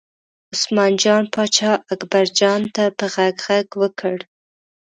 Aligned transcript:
عثمان 0.53 0.91
جان 1.03 1.23
پاچا 1.33 1.71
اکبرجان 1.93 2.61
ته 2.75 2.83
په 2.97 3.05
غږ 3.13 3.35
غږ 3.47 3.67
وکړ. 3.81 4.15